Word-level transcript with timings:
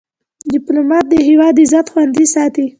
ډيپلومات 0.53 1.05
د 1.09 1.13
هیواد 1.27 1.55
عزت 1.63 1.85
خوندي 1.91 2.25
ساتي. 2.33 2.65